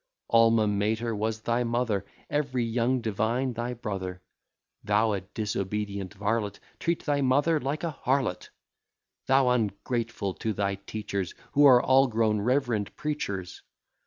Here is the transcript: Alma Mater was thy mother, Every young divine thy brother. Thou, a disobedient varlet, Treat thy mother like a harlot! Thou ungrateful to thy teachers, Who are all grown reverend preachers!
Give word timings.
Alma 0.31 0.65
Mater 0.65 1.15
was 1.15 1.41
thy 1.41 1.63
mother, 1.63 2.03
Every 2.27 2.63
young 2.65 3.01
divine 3.01 3.53
thy 3.53 3.75
brother. 3.75 4.23
Thou, 4.83 5.13
a 5.13 5.21
disobedient 5.21 6.15
varlet, 6.15 6.59
Treat 6.79 7.03
thy 7.05 7.21
mother 7.21 7.59
like 7.59 7.83
a 7.83 7.95
harlot! 8.05 8.49
Thou 9.27 9.49
ungrateful 9.49 10.33
to 10.33 10.53
thy 10.53 10.73
teachers, 10.73 11.35
Who 11.51 11.67
are 11.67 11.79
all 11.83 12.07
grown 12.07 12.41
reverend 12.41 12.95
preachers! 12.95 13.61